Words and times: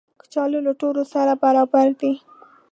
کچالو 0.21 0.59
له 0.67 0.73
ټولو 0.81 1.01
سره 1.13 1.33
برابر 1.43 1.87
دي 2.01 2.11